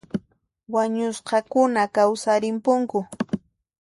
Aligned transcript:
Wañusqakuna 0.73 1.83
kawsarimpunku 1.95 2.99